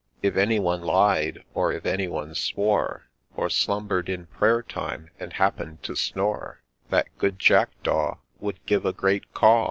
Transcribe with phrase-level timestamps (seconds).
[0.23, 3.03] If any one lied,— or if any one swore,—
[3.37, 8.93] Or slumber'd in pray'r time and happen'd to snore, That good Jackdaw Would give a
[8.93, 9.59] great' Caw